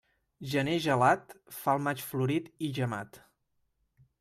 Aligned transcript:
Gener 0.53 0.77
gelat 0.85 1.35
fa 1.59 1.77
el 1.79 1.85
maig 1.89 2.03
florit 2.07 2.51
i 2.69 2.73
gemat. 2.81 3.23